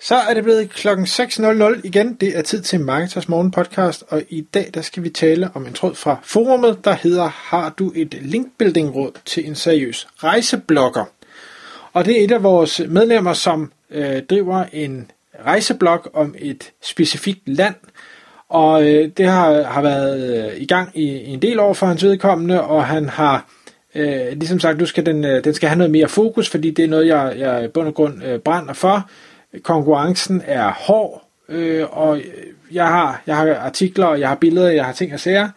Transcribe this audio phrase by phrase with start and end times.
[0.00, 2.14] Så er det blevet klokken 6.00 igen.
[2.14, 5.66] Det er tid til Marketers Morgen podcast, og i dag der skal vi tale om
[5.66, 11.04] en tråd fra forumet, der hedder Har du et linkbuilding råd til en seriøs rejseblogger?
[11.92, 15.10] Og det er et af vores medlemmer, som øh, driver en
[15.44, 17.74] rejseblog om et specifikt land,
[18.48, 21.86] og øh, det har, har været øh, i gang i, i en del år for
[21.86, 23.48] hans vedkommende, og han har
[23.94, 26.84] øh, ligesom sagt, du skal den, øh, den skal have noget mere fokus, fordi det
[26.84, 29.10] er noget, jeg, jeg i bund og grund øh, brænder for
[29.62, 32.20] konkurrencen er hård, øh, og
[32.72, 35.50] jeg har, jeg har artikler, jeg har billeder, jeg har ting at sige,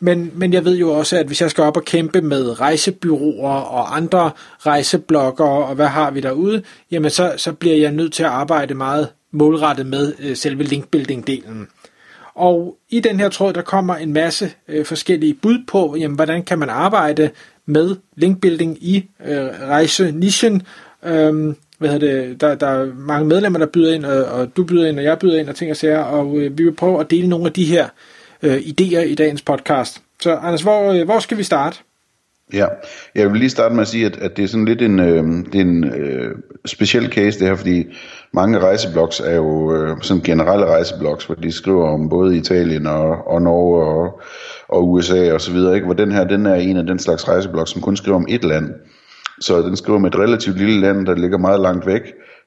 [0.00, 3.60] men, men jeg ved jo også, at hvis jeg skal op og kæmpe med rejsebyråer
[3.60, 8.22] og andre rejseblogger, og hvad har vi derude, jamen så, så bliver jeg nødt til
[8.22, 11.66] at arbejde meget målrettet med øh, selve linkbuilding-delen.
[12.34, 16.42] Og i den her tråd, der kommer en masse øh, forskellige bud på, jamen, hvordan
[16.42, 17.30] kan man arbejde
[17.66, 20.62] med linkbuilding i øh, rejsenischen.
[21.02, 24.88] Øhm, hvad det, der, der er mange medlemmer, der byder ind, og, og du byder
[24.88, 27.10] ind, og jeg byder ind, og ting og sager, og øh, vi vil prøve at
[27.10, 27.88] dele nogle af de her
[28.42, 30.02] øh, idéer i dagens podcast.
[30.20, 31.78] Så Anders, hvor, øh, hvor skal vi starte?
[32.52, 32.66] Ja,
[33.14, 35.24] jeg vil lige starte med at sige, at, at det er sådan lidt en, øh,
[35.52, 36.34] det er en øh,
[36.66, 37.84] speciel case det her, fordi
[38.32, 43.28] mange rejseblogs er jo øh, sådan generelle rejseblogs, hvor de skriver om både Italien og,
[43.28, 44.20] og Norge og,
[44.68, 45.84] og USA og så videre, ikke?
[45.84, 48.44] hvor den her, den er en af den slags rejseblogs, som kun skriver om et
[48.44, 48.74] land.
[49.40, 52.02] Så den skriver med et relativt lille land, der ligger meget langt væk,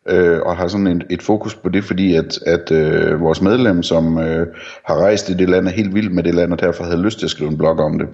[0.09, 3.83] øh, og har sådan et, et fokus på det, fordi at, at øh, vores medlem,
[3.83, 4.47] som øh,
[4.85, 7.19] har rejst i det land, er helt vild med det land, og derfor havde lyst
[7.19, 8.07] til at skrive en blog om det.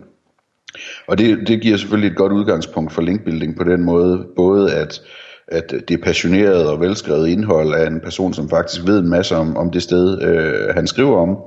[1.07, 5.01] Og det, det giver selvfølgelig et godt udgangspunkt for linkbuilding på den måde, både at,
[5.47, 9.35] at det er passioneret og velskrevet indhold af en person, som faktisk ved en masse
[9.35, 11.37] om, om det sted, øh, han skriver om,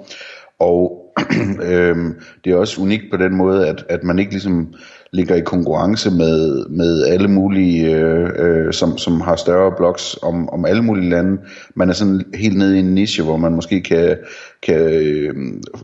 [0.59, 1.05] og
[1.71, 1.97] øh,
[2.45, 4.75] det er også unikt på den måde, at, at man ikke ligesom
[5.13, 10.49] ligger i konkurrence med, med alle mulige, øh, øh, som, som har større blogs om,
[10.49, 11.39] om alle mulige lande.
[11.75, 14.17] Man er sådan helt nede i en niche, hvor man måske kan,
[14.63, 15.35] kan øh,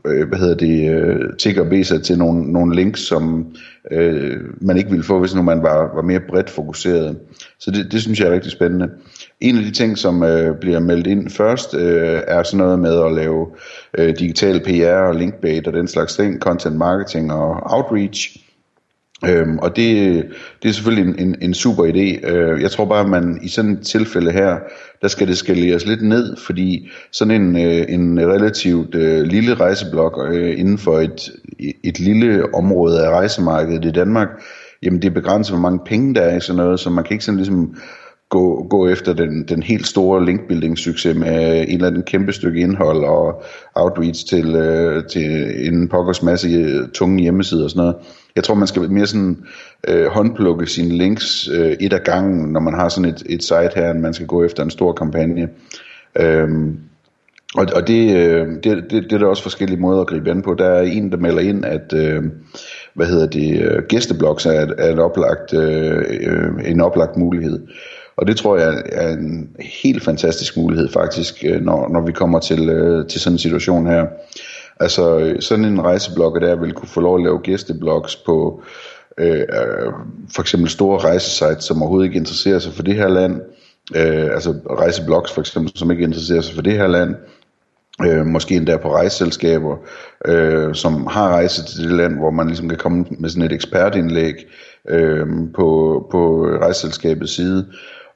[0.07, 3.47] øh hvad hedder det, øh, tikke og bede sig til nogle, nogle links, som
[3.91, 7.19] øh, man ikke ville få, hvis nu man var, var mere bredt fokuseret.
[7.61, 8.89] Så det, det synes jeg er rigtig spændende.
[9.41, 13.05] En af de ting, som øh, bliver meldt ind først, øh, er sådan noget med
[13.05, 13.47] at lave
[13.99, 18.45] øh, digital PR og linkbait og den slags ting, content marketing og outreach.
[19.29, 20.15] Øhm, og det,
[20.63, 22.29] det er selvfølgelig en, en, en super idé.
[22.29, 24.59] Øh, jeg tror bare, at man i sådan et tilfælde her,
[25.03, 30.21] der skal det skaleres lidt ned, fordi sådan en, øh, en relativt øh, lille rejseblok
[30.33, 31.31] øh, inden for et,
[31.85, 34.29] et lille område af rejsemarkedet i Danmark,
[34.83, 37.25] jamen det begrænser, hvor mange penge der er i sådan noget, så man kan ikke
[37.25, 37.77] sådan ligesom
[38.35, 42.61] gå, gå efter den, den helt store linkbuilding succes med en eller anden kæmpe stykke
[42.61, 43.43] indhold og
[43.75, 47.97] outreach til, øh, til en pokkers masse øh, tunge hjemmesider og sådan noget.
[48.37, 49.37] Jeg tror, man skal mere sådan
[49.89, 53.71] øh, håndplukke sine links øh, et af gangen, når man har sådan et, et site
[53.75, 55.49] her, end man skal gå efter en stor kampagne.
[56.21, 56.79] Øhm,
[57.55, 60.43] og, og det, øh, det, det, det er der også forskellige måder at gribe an
[60.43, 60.55] på.
[60.55, 62.23] Der er en, der melder ind, at øh,
[62.95, 67.61] hvad hedder det, øh, gæsteblogs er, er et oplagt, øh, øh en oplagt mulighed.
[68.17, 72.39] Og det tror jeg er en helt fantastisk mulighed faktisk, øh, når, når vi kommer
[72.39, 74.07] til, øh, til sådan en situation her.
[74.81, 78.63] Altså øh, sådan en rejseblogger der vil kunne få lov at lave gæsteblogs på
[79.19, 79.93] øh, øh,
[80.35, 83.41] for eksempel store rejsesites, som overhovedet ikke interesserer sig for det her land.
[83.97, 87.15] Øh, altså rejseblogs for eksempel, som ikke interesserer sig for det her land.
[88.07, 89.77] Øh, måske endda på rejseselskaber,
[90.25, 93.53] øh, som har rejse til det land, hvor man ligesom kan komme med sådan et
[93.53, 94.35] ekspertindlæg
[94.89, 95.69] øh, på,
[96.11, 97.67] på rejseselskabets side,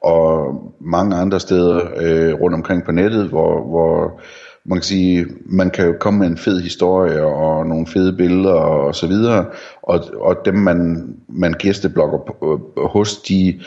[0.03, 4.21] og mange andre steder øh, rundt omkring på nettet, hvor, hvor
[4.65, 8.53] man kan sige, man kan jo komme med en fed historie og nogle fede billeder
[8.53, 9.47] og så videre,
[9.83, 13.61] og, og dem man, man gæsteblogger øh, hos, de,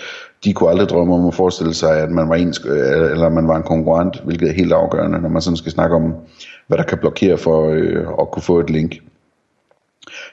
[0.43, 3.47] de kunne aldrig drømme om at forestille sig, at man var en, øh, eller man
[3.47, 6.15] var en konkurrent, hvilket er helt afgørende, når man sådan skal snakke om,
[6.67, 8.95] hvad der kan blokere for øh, at kunne få et link.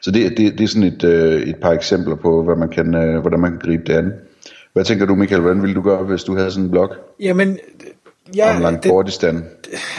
[0.03, 2.95] Så det, det, det er sådan et, øh, et par eksempler på, hvad man kan,
[2.95, 4.13] øh, hvordan man kan gribe det an.
[4.73, 5.41] Hvad tænker du, Michael?
[5.41, 6.95] Hvordan ville du gøre, hvis du havde sådan en blog?
[7.21, 7.59] Jamen,
[8.37, 8.81] ja, Online
[9.21, 9.45] den,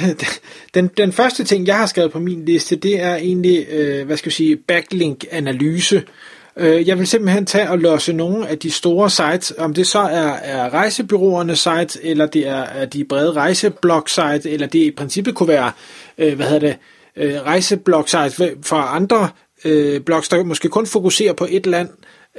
[0.73, 4.17] den, den første ting, jeg har skrevet på min liste, det er egentlig, øh, hvad
[4.17, 6.03] skal jeg sige, backlink-analyse.
[6.57, 9.99] Øh, jeg vil simpelthen tage og losse nogle af de store sites, om det så
[9.99, 14.91] er, er rejsebyråerne sites, eller det er, er de brede rejseblog sites, eller det i
[14.91, 15.71] princippet kunne være,
[16.17, 16.77] øh, hvad hedder det,
[17.15, 19.29] øh, rejseblog sites for andre
[19.65, 21.89] øh, blogs, der måske kun fokuserer på et land,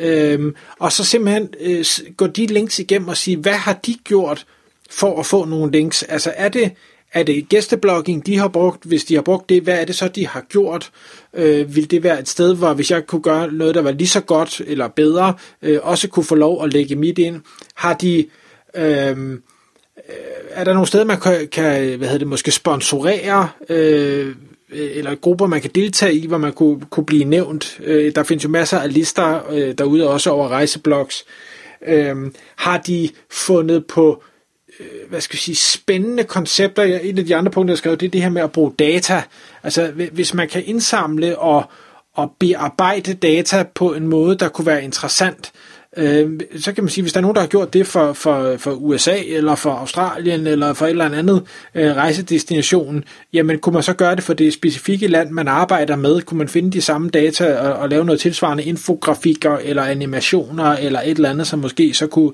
[0.00, 1.84] Øhm, og så simpelthen øh,
[2.16, 4.46] gå de links igennem og sige, hvad har de gjort
[4.90, 6.02] for at få nogle links?
[6.02, 6.72] Altså er det,
[7.12, 8.84] er det gæsteblogging, de har brugt?
[8.84, 10.90] Hvis de har brugt det, hvad er det så, de har gjort?
[11.34, 14.08] Øh, vil det være et sted, hvor hvis jeg kunne gøre noget, der var lige
[14.08, 17.40] så godt eller bedre, øh, også kunne få lov at lægge mit ind?
[17.74, 18.26] Har de...
[18.74, 20.14] Øhm, øh,
[20.50, 24.34] er der nogle steder, man kan, kan hvad hedder det, måske sponsorere, øh,
[24.72, 27.80] Øh, eller grupper, man kan deltage i, hvor man kunne, kunne blive nævnt?
[27.84, 31.24] Øh, der findes jo masser af lister øh, derude, også over rejseblogs.
[31.86, 32.16] Øh,
[32.56, 34.22] har de fundet på
[34.80, 36.82] øh, hvad skal jeg sige, spændende koncepter.
[37.02, 39.22] Et af de andre punkter, jeg skrev, det er det her med at bruge data.
[39.62, 41.64] Altså, hvis man kan indsamle og,
[42.14, 45.52] og bearbejde data på en måde, der kunne være interessant,
[45.96, 48.56] øh, så kan man sige, hvis der er nogen, der har gjort det for, for,
[48.58, 51.42] for USA, eller for Australien, eller for et eller andet
[51.74, 56.22] øh, rejsedestination, jamen kunne man så gøre det for det specifikke land, man arbejder med?
[56.22, 61.00] Kunne man finde de samme data og, og lave noget tilsvarende infografikker, eller animationer, eller
[61.00, 62.32] et eller andet, som måske så kunne,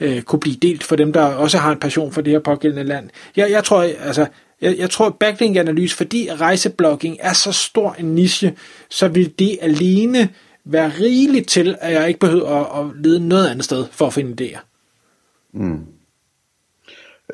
[0.00, 2.84] øh, kunne blive delt for dem, der også har en passion for det her pågældende
[2.84, 3.10] land?
[3.36, 4.26] Jeg, jeg tror, altså,
[4.60, 8.54] jeg, jeg tror, backlink-analyse, fordi rejseblogging er så stor en niche,
[8.90, 10.28] så vil det alene
[10.64, 14.12] være rigeligt til, at jeg ikke behøver at, at lede noget andet sted for at
[14.12, 14.60] finde idéer.
[15.52, 15.80] Mm.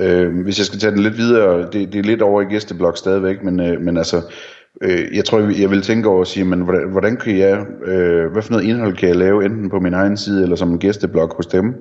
[0.00, 2.96] Øh, hvis jeg skal tage den lidt videre, det, det er lidt over i gæsteblok
[2.96, 4.22] stadigvæk, men, øh, men altså,
[4.82, 8.32] øh, jeg tror, jeg vil tænke over at sige, men hvordan, hvordan kan jeg, øh,
[8.32, 10.78] hvad for noget indhold kan jeg lave, enten på min egen side, eller som en
[10.78, 11.74] gæsteblok hos dem,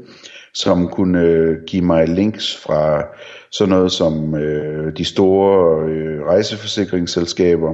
[0.54, 3.04] som kunne øh, give mig links fra
[3.52, 7.74] sådan noget som øh, de store øh, rejseforsikringsselskaber,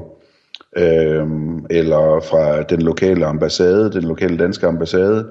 [0.75, 1.27] øh,
[1.69, 5.25] eller fra den lokale ambassade, den lokale danske ambassade,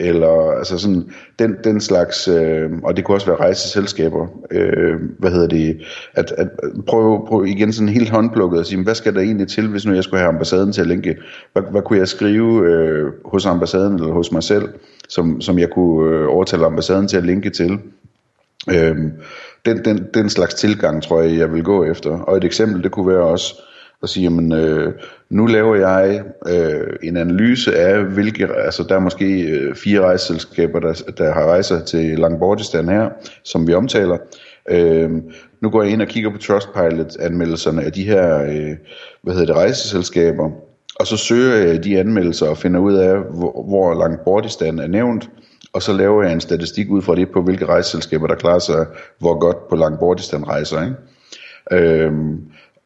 [0.00, 5.30] eller altså sådan den, den slags, øh, og det kunne også være rejseselskaber, øh, hvad
[5.30, 5.80] hedder det,
[6.14, 6.48] at, at
[6.86, 9.94] prøve, prøve igen sådan helt håndplukket og sige, hvad skal der egentlig til, hvis nu
[9.94, 11.16] jeg skulle have ambassaden til at linke,
[11.52, 14.68] hvad, hvad kunne jeg skrive øh, hos ambassaden eller hos mig selv,
[15.08, 17.78] som, som jeg kunne øh, overtale ambassaden til at linke til.
[18.70, 18.96] Øh,
[19.66, 22.10] den, den, den slags tilgang tror jeg, jeg vil gå efter.
[22.10, 23.62] Og et eksempel, det kunne være også,
[24.02, 24.92] og sige, jamen, øh,
[25.30, 30.80] nu laver jeg øh, en analyse af, hvilke, altså der er måske øh, fire rejseselskaber,
[30.80, 33.10] der, der har rejser til Langbordistan her,
[33.44, 34.18] som vi omtaler.
[34.70, 35.10] Øh,
[35.60, 38.76] nu går jeg ind og kigger på Trustpilot-anmeldelserne af de her, øh,
[39.22, 40.50] hvad hedder det, rejseselskaber,
[41.00, 45.30] og så søger jeg de anmeldelser og finder ud af, hvor, hvor Langbordistan er nævnt,
[45.72, 48.86] og så laver jeg en statistik ud fra det på, hvilke rejseselskaber, der klarer sig
[49.18, 50.82] hvor godt på Langbordistan rejser.
[50.82, 50.96] Ikke?
[51.72, 52.40] Øhm,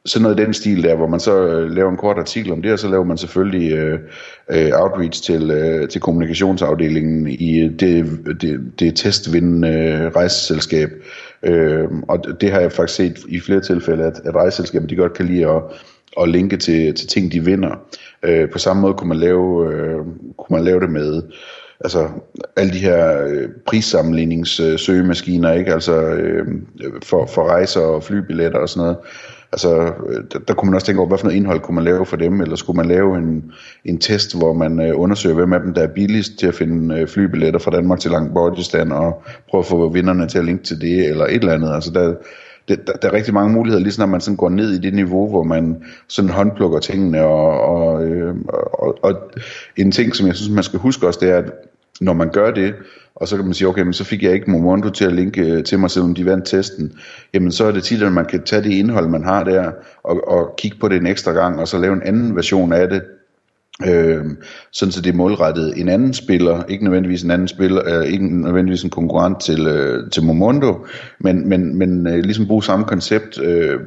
[0.07, 2.63] sådan noget i den stil der, hvor man så øh, laver en kort artikel om
[2.63, 3.99] det, og så laver man selvfølgelig øh,
[4.51, 10.91] øh, outreach til, øh, til kommunikationsafdelingen i det, det, det testvindende øh, rejseselskab.
[11.43, 15.13] Øh, og det har jeg faktisk set i flere tilfælde, at, at rejseselskaber de godt
[15.13, 15.63] kan lide at,
[16.21, 17.81] at linke til, til ting, de vinder.
[18.23, 19.97] Øh, på samme måde kunne man lave, øh,
[20.39, 21.23] kunne man lave det med
[21.81, 22.09] altså
[22.57, 25.73] alle de her øh, prissammenligningssøgemaskiner, ikke?
[25.73, 26.47] Altså øh,
[27.03, 28.97] for, for rejser og flybilletter og sådan noget.
[29.53, 31.85] Altså, øh, der, der kunne man også tænke over, hvad for noget indhold kunne man
[31.85, 33.53] lave for dem, eller skulle man lave en,
[33.85, 37.01] en test, hvor man øh, undersøger, hvem af dem, der er billigst til at finde
[37.01, 40.81] øh, flybilletter fra Danmark til Langbordistan, og prøve at få vinderne til at linke til
[40.81, 41.75] det, eller et eller andet.
[41.75, 42.15] Altså, der,
[42.69, 44.95] det, der, der er rigtig mange muligheder, lige når man sådan går ned i det
[44.95, 48.35] niveau, hvor man sådan håndplukker tingene, og, og, øh,
[48.73, 49.15] og, og
[49.77, 51.53] en ting, som jeg synes, man skal huske også, det er, at
[52.01, 52.75] når man gør det,
[53.15, 55.41] og så kan man sige, okay, men så fik jeg ikke Momondo til at linke
[55.41, 56.93] øh, til mig, selvom de vandt testen,
[57.35, 59.73] jamen så er det tit, at man kan tage det indhold, man har der,
[60.05, 62.89] og, og kigge på det en ekstra gang, og så lave en anden version af
[62.89, 63.03] det,
[63.87, 64.25] Øh,
[64.73, 68.41] sådan så det er målrettet en anden spiller, ikke nødvendigvis en anden spiller, øh, ikke
[68.43, 70.87] nødvendigvis en konkurrent til, øh, til Momondo,
[71.19, 73.81] men, men, men øh, ligesom bruge samme koncept øh,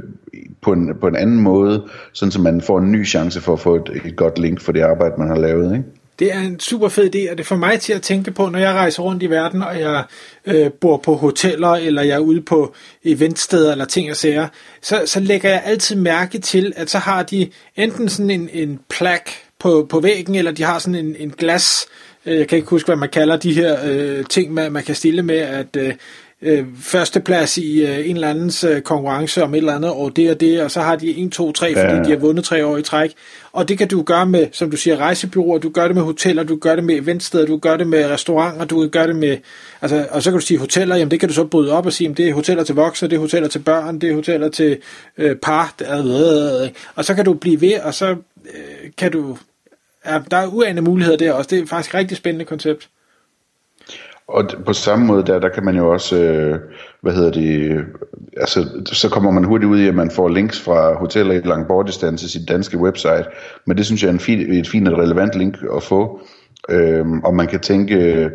[0.62, 1.84] på, en, på en anden måde,
[2.14, 4.72] sådan så man får en ny chance for at få et, et godt link for
[4.72, 5.72] det arbejde, man har lavet.
[5.72, 5.86] Ikke?
[6.20, 8.60] Det er en super fed idé, og det får mig til at tænke på, når
[8.60, 10.04] jeg rejser rundt i verden, og jeg
[10.46, 12.74] øh, bor på hoteller, eller jeg er ude på
[13.06, 14.48] eventsteder, eller ting og sager,
[14.82, 18.80] så, så lægger jeg altid mærke til, at så har de enten sådan en, en
[18.90, 19.30] plak
[19.64, 21.86] på, på væggen, eller de har sådan en, en glas,
[22.26, 24.96] øh, jeg kan ikke huske, hvad man kalder de her øh, ting, man, man kan
[24.96, 25.94] stille med, at øh,
[26.42, 30.32] øh, førsteplads i øh, en eller andens øh, konkurrence om et eller andet, og det
[30.32, 32.04] og det, og så har de 1, 2, 3, fordi ja.
[32.04, 33.14] de har vundet tre år i træk.
[33.52, 36.44] Og det kan du gøre med, som du siger, rejsebyråer, du gør det med hoteller,
[36.44, 39.38] du gør det med eventsteder, du gør det med restauranter, du gør det med,
[39.82, 41.94] altså, og så kan du sige hoteller, jamen det kan du så bryde op og
[41.94, 44.50] sige, jamen, det er hoteller til voksne, det er hoteller til børn, det er hoteller
[44.50, 44.78] til
[45.18, 45.76] øh, par,
[46.96, 48.10] og så kan du blive ved, og så
[48.46, 49.38] øh, kan du,
[50.04, 52.90] er, der er uanede muligheder der også, det er faktisk et rigtig spændende koncept.
[54.28, 56.60] Og på samme måde der, der kan man jo også, øh,
[57.02, 57.80] hvad hedder det,
[58.38, 62.18] altså så kommer man hurtigt ud i, at man får links fra hoteller i Langbordistan
[62.18, 63.26] til sit danske website,
[63.66, 66.22] men det synes jeg er en fin, et fint og relevant link at få,
[66.70, 68.32] Øhm, og man kan tænke øh,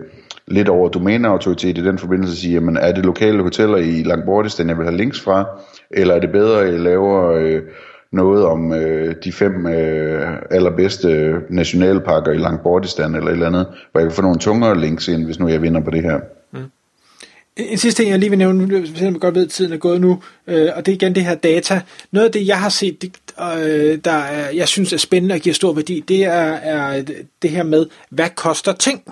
[0.47, 4.69] lidt over domæneautoritet i den forbindelse og sige, jamen er det lokale hoteller i Langbordistan,
[4.69, 5.47] jeg vil have links fra,
[5.91, 7.63] eller er det bedre, at jeg laver øh,
[8.13, 14.01] noget om øh, de fem øh, allerbedste nationalparker i Langbordistan eller et eller andet, hvor
[14.01, 16.21] jeg kan få nogle tungere links ind, hvis nu jeg vinder på det her.
[16.53, 16.61] Mm.
[17.57, 20.01] En sidste ting, jeg lige vil nævne, selvom jeg godt ved, at tiden er gået
[20.01, 21.81] nu, øh, og det er igen det her data.
[22.13, 25.41] Noget af det, jeg har set, det, øh, der er, jeg synes er spændende og
[25.41, 27.03] giver stor værdi, det er, er
[27.43, 29.03] det her med, hvad koster ting?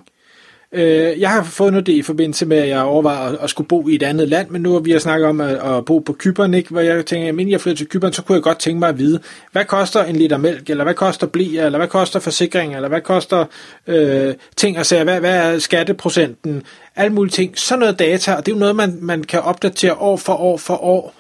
[0.77, 3.89] Øh, jeg har fundet det i forbindelse med, at jeg overvejer at, at skulle bo
[3.89, 6.13] i et andet land, men nu har vi har snakket om at, at bo på
[6.13, 6.71] Kyberen, ikke?
[6.71, 8.89] hvor jeg tænker, at inden jeg flytter til Kyberen, så kunne jeg godt tænke mig
[8.89, 9.21] at vide,
[9.53, 13.01] hvad koster en liter mælk, eller hvad koster blæ, eller hvad koster forsikring, eller hvad
[13.01, 13.45] koster
[13.87, 16.63] øh, ting og sager, hvad, hvad er skatteprocenten,
[16.97, 17.59] alle mulige ting.
[17.59, 20.57] Sådan noget data, og det er jo noget, man, man kan opdatere år for år
[20.57, 21.15] for år,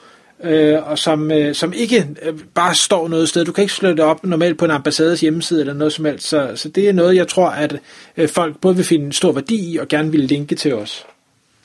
[0.44, 3.44] øh, og som, øh, som ikke øh, bare står noget sted.
[3.44, 6.28] Du kan ikke slå det op normalt på en ambassades hjemmeside eller noget som helst.
[6.28, 7.80] Så, så det er noget, jeg tror, at
[8.16, 11.06] øh, folk både vil finde stor værdi i og gerne vil linke til os.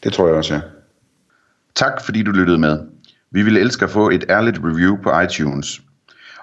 [0.04, 0.62] Det tror jeg også, ja.
[1.76, 2.80] Tak fordi du lyttede med.
[3.32, 5.82] Vi ville elske at få et ærligt review på iTunes.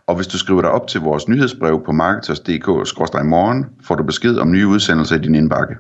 [0.07, 4.53] Og hvis du skriver dig op til vores nyhedsbrev på marketers.dk-morgen, får du besked om
[4.53, 5.75] nye udsendelser i din indbakke.